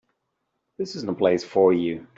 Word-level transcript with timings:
This 0.79 0.95
is 0.95 1.03
no 1.03 1.13
place 1.13 1.43
for 1.43 1.73
you. 1.73 2.07